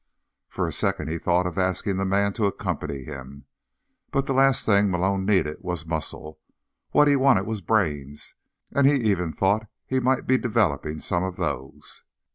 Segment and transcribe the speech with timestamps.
[0.49, 3.45] For a second he thought of asking the man to accompany him,
[4.09, 6.39] but the last thing Malone needed was muscle.
[6.89, 8.33] What he wanted was brains,
[8.73, 12.01] and he even thought he might be developing some of those.